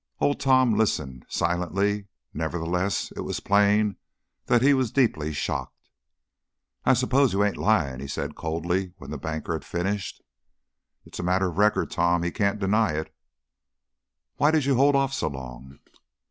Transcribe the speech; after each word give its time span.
Old 0.19 0.39
Tom 0.39 0.73
listened 0.73 1.27
silently; 1.29 2.07
nevertheless, 2.33 3.11
it 3.15 3.19
was 3.19 3.39
plain 3.39 3.97
that 4.47 4.63
he 4.63 4.73
was 4.73 4.91
deeply 4.91 5.31
shocked. 5.31 5.91
"I 6.83 6.95
s'pose 6.95 7.33
you 7.33 7.43
ain't 7.43 7.55
lyin'," 7.55 7.99
he 7.99 8.07
said, 8.07 8.33
coldly, 8.33 8.95
when 8.97 9.11
the 9.11 9.19
banker 9.19 9.53
had 9.53 9.63
finished. 9.63 10.23
"It's 11.05 11.19
a 11.19 11.23
matter 11.23 11.49
of 11.51 11.59
record, 11.59 11.91
Tom. 11.91 12.23
He 12.23 12.31
can't 12.31 12.57
deny 12.57 12.93
it." 12.93 13.13
"Why 14.37 14.49
did 14.49 14.65
you 14.65 14.73
hold 14.73 14.95
off 14.95 15.13
so 15.13 15.27
long?" 15.27 15.77